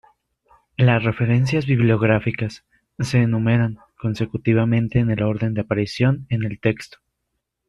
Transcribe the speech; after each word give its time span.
Las 0.77 1.03
referencias 1.03 1.67
bibliográficas 1.67 2.65
se 2.97 3.19
enumeran 3.21 3.77
consecutivamente 3.99 4.97
en 4.97 5.11
el 5.11 5.21
orden 5.21 5.53
de 5.53 5.61
aparición 5.61 6.25
en 6.29 6.43
el 6.43 6.59
texto. 6.59 6.97